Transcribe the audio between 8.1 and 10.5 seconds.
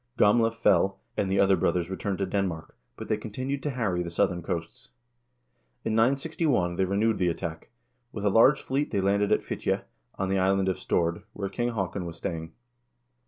With a large fleet they landed at Fitje, on the